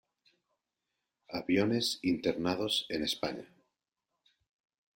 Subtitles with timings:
[1.37, 3.45] Aviones internados en España